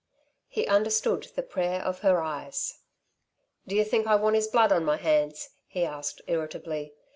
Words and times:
He 0.47 0.65
understood 0.65 1.27
the 1.35 1.43
prayer 1.43 1.79
of 1.79 1.99
her 1.99 2.23
eyes. 2.23 2.79
"D'you 3.67 3.83
think 3.83 4.07
I 4.07 4.15
want 4.15 4.35
his 4.35 4.47
blood 4.47 4.71
on 4.71 4.83
my 4.83 4.97
hands?" 4.97 5.49
he 5.67 5.85
asked 5.85 6.23
irritably. 6.25 6.95